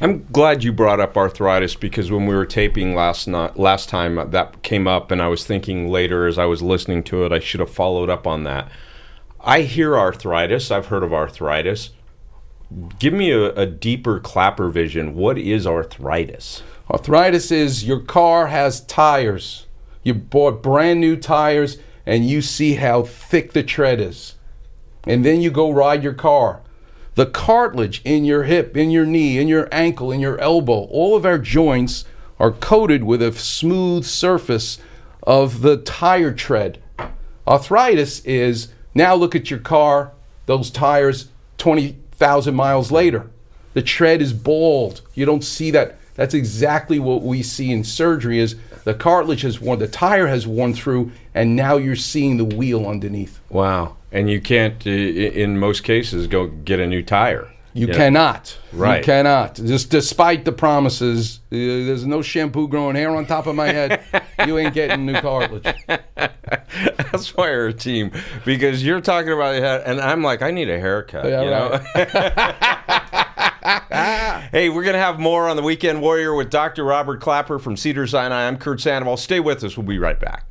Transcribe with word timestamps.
I'm 0.00 0.24
glad 0.30 0.62
you 0.62 0.72
brought 0.72 1.00
up 1.00 1.16
arthritis 1.16 1.74
because 1.74 2.12
when 2.12 2.26
we 2.26 2.34
were 2.34 2.46
taping 2.46 2.94
last 2.94 3.26
night, 3.26 3.58
last 3.58 3.88
time 3.88 4.16
uh, 4.16 4.26
that 4.26 4.62
came 4.62 4.86
up, 4.86 5.10
and 5.10 5.20
I 5.20 5.26
was 5.26 5.44
thinking 5.44 5.88
later 5.88 6.28
as 6.28 6.38
I 6.38 6.44
was 6.44 6.62
listening 6.62 7.02
to 7.04 7.24
it, 7.24 7.32
I 7.32 7.40
should 7.40 7.58
have 7.58 7.70
followed 7.70 8.08
up 8.08 8.24
on 8.24 8.44
that. 8.44 8.70
I 9.40 9.62
hear 9.62 9.98
arthritis. 9.98 10.70
I've 10.70 10.86
heard 10.86 11.02
of 11.02 11.12
arthritis. 11.12 11.90
Give 13.00 13.12
me 13.12 13.32
a, 13.32 13.52
a 13.54 13.66
deeper 13.66 14.20
KlapperVision. 14.20 15.14
What 15.14 15.36
is 15.36 15.66
arthritis? 15.66 16.62
Arthritis 16.88 17.50
is 17.50 17.84
your 17.84 18.00
car 18.00 18.46
has 18.48 18.82
tires. 18.82 19.66
You 20.04 20.14
bought 20.14 20.62
brand 20.62 21.00
new 21.00 21.16
tires 21.16 21.78
and 22.06 22.28
you 22.28 22.40
see 22.40 22.74
how 22.74 23.02
thick 23.02 23.52
the 23.52 23.64
tread 23.64 24.00
is. 24.00 24.36
And 25.04 25.24
then 25.24 25.40
you 25.40 25.50
go 25.50 25.72
ride 25.72 26.04
your 26.04 26.14
car. 26.14 26.62
The 27.18 27.26
cartilage 27.26 28.00
in 28.04 28.24
your 28.24 28.44
hip, 28.44 28.76
in 28.76 28.92
your 28.92 29.04
knee, 29.04 29.38
in 29.38 29.48
your 29.48 29.68
ankle, 29.72 30.12
in 30.12 30.20
your 30.20 30.38
elbow, 30.38 30.86
all 30.88 31.16
of 31.16 31.26
our 31.26 31.36
joints 31.36 32.04
are 32.38 32.52
coated 32.52 33.02
with 33.02 33.20
a 33.20 33.32
smooth 33.32 34.04
surface 34.04 34.78
of 35.24 35.62
the 35.62 35.78
tire 35.78 36.32
tread. 36.32 36.80
Arthritis 37.44 38.20
is 38.20 38.68
now 38.94 39.16
look 39.16 39.34
at 39.34 39.50
your 39.50 39.58
car, 39.58 40.12
those 40.46 40.70
tires 40.70 41.26
20,000 41.56 42.54
miles 42.54 42.92
later. 42.92 43.28
The 43.74 43.82
tread 43.82 44.22
is 44.22 44.32
bald. 44.32 45.00
You 45.14 45.26
don't 45.26 45.42
see 45.42 45.72
that. 45.72 45.97
That's 46.18 46.34
exactly 46.34 46.98
what 46.98 47.22
we 47.22 47.44
see 47.44 47.70
in 47.70 47.84
surgery 47.84 48.40
is 48.40 48.56
the 48.82 48.92
cartilage 48.92 49.42
has 49.42 49.60
worn, 49.60 49.78
the 49.78 49.86
tire 49.86 50.26
has 50.26 50.48
worn 50.48 50.74
through, 50.74 51.12
and 51.32 51.54
now 51.54 51.76
you're 51.76 51.94
seeing 51.94 52.38
the 52.38 52.44
wheel 52.44 52.86
underneath. 52.88 53.38
Wow. 53.50 53.94
And 54.10 54.28
you 54.28 54.40
can't, 54.40 54.84
uh, 54.84 54.90
in 54.90 55.58
most 55.60 55.84
cases, 55.84 56.26
go 56.26 56.48
get 56.48 56.80
a 56.80 56.88
new 56.88 57.04
tire. 57.04 57.46
You 57.72 57.86
Yeah. 57.86 57.94
cannot. 57.94 58.56
Right. 58.72 58.98
You 58.98 59.04
cannot. 59.04 59.54
Just 59.64 59.90
despite 59.90 60.44
the 60.44 60.50
promises, 60.50 61.38
uh, 61.52 61.54
there's 61.54 62.04
no 62.04 62.20
shampoo 62.20 62.66
growing 62.66 62.96
hair 62.96 63.14
on 63.14 63.24
top 63.24 63.46
of 63.46 63.54
my 63.54 63.68
head. 63.70 64.00
you 64.44 64.58
ain't 64.58 64.74
getting 64.74 65.06
new 65.06 65.20
cartilage. 65.20 65.72
That's 65.86 67.36
why 67.36 67.48
we're 67.50 67.68
a 67.68 67.72
team 67.72 68.10
because 68.44 68.84
you're 68.84 69.00
talking 69.00 69.32
about 69.32 69.54
it, 69.54 69.82
and 69.86 70.00
I'm 70.00 70.24
like, 70.24 70.42
I 70.42 70.50
need 70.50 70.68
a 70.68 70.80
haircut. 70.80 71.26
Yeah, 71.26 71.42
you 71.42 71.50
know? 71.50 71.80
hey, 74.52 74.68
we're 74.68 74.84
gonna 74.84 74.98
have 74.98 75.18
more 75.18 75.48
on 75.48 75.56
the 75.56 75.62
Weekend 75.62 76.00
Warrior 76.00 76.34
with 76.34 76.50
Dr. 76.50 76.84
Robert 76.84 77.20
Klapper 77.20 77.58
from 77.58 77.76
Cedar 77.76 78.06
Sinai. 78.06 78.46
I'm 78.46 78.56
Kurt 78.56 78.80
Sandoval. 78.80 79.16
Stay 79.16 79.40
with 79.40 79.62
us. 79.64 79.76
We'll 79.76 79.86
be 79.86 79.98
right 79.98 80.18
back. 80.18 80.47